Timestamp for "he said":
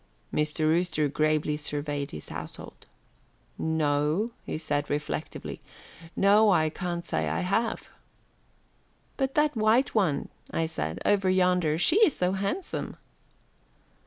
4.47-4.89